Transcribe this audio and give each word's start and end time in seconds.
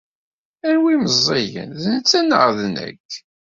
Anwa 0.67 0.87
ay 0.93 0.97
meẓẓiyen, 1.03 1.69
d 1.81 1.83
netta 1.93 2.19
neɣ 2.21 2.43
d 2.57 2.59
nekk? 2.73 3.11